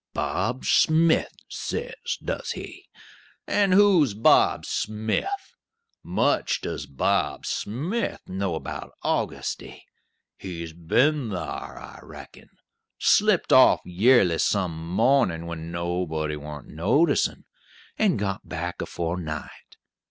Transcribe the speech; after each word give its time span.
"Bob 0.15 0.65
Smith 0.65 1.31
says, 1.47 2.17
does 2.25 2.53
he? 2.53 2.89
And 3.45 3.71
who's 3.71 4.15
Bob 4.15 4.65
Smith? 4.65 5.53
Much 6.03 6.59
does 6.61 6.87
Bob 6.87 7.45
Smith 7.45 8.19
know 8.27 8.55
about 8.55 8.93
Augusty! 9.05 9.83
He's 10.39 10.73
been 10.73 11.29
thar, 11.29 11.77
I 11.77 11.99
reckon! 12.01 12.49
Slipped 12.97 13.53
off 13.53 13.81
yerly 13.85 14.39
some 14.39 14.71
mornin', 14.75 15.45
when 15.45 15.69
nobody 15.71 16.35
warn't 16.35 16.69
noticin', 16.69 17.45
and 17.95 18.17
got 18.17 18.49
back 18.49 18.81
afore 18.81 19.17
night! 19.19 19.77